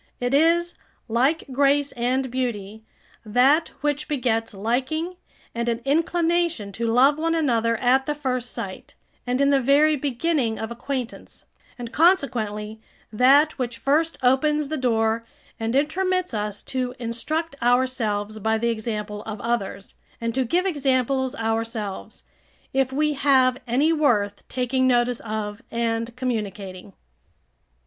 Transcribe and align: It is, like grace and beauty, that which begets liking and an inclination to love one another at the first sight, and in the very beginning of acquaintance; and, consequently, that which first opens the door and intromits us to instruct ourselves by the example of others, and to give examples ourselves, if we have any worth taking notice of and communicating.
It 0.19 0.33
is, 0.33 0.73
like 1.07 1.43
grace 1.51 1.91
and 1.91 2.31
beauty, 2.31 2.83
that 3.23 3.67
which 3.81 4.07
begets 4.07 4.51
liking 4.51 5.15
and 5.53 5.69
an 5.69 5.79
inclination 5.85 6.71
to 6.71 6.87
love 6.87 7.19
one 7.19 7.35
another 7.35 7.77
at 7.77 8.07
the 8.07 8.15
first 8.15 8.49
sight, 8.49 8.95
and 9.27 9.39
in 9.39 9.51
the 9.51 9.61
very 9.61 9.95
beginning 9.95 10.57
of 10.57 10.71
acquaintance; 10.71 11.45
and, 11.77 11.91
consequently, 11.93 12.81
that 13.13 13.59
which 13.59 13.77
first 13.77 14.17
opens 14.23 14.69
the 14.69 14.75
door 14.75 15.23
and 15.59 15.75
intromits 15.75 16.33
us 16.33 16.63
to 16.63 16.95
instruct 16.97 17.55
ourselves 17.61 18.39
by 18.39 18.57
the 18.57 18.69
example 18.69 19.21
of 19.25 19.39
others, 19.41 19.93
and 20.19 20.33
to 20.33 20.43
give 20.45 20.65
examples 20.65 21.35
ourselves, 21.35 22.23
if 22.73 22.91
we 22.91 23.13
have 23.13 23.59
any 23.67 23.93
worth 23.93 24.47
taking 24.47 24.87
notice 24.87 25.19
of 25.19 25.61
and 25.69 26.15
communicating. 26.15 26.93